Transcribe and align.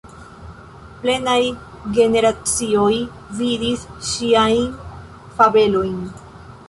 Plenaj 1.01 1.35
generacioj 1.97 2.93
vidis 3.43 3.85
ŝiajn 4.13 4.67
fabelojn. 5.39 6.01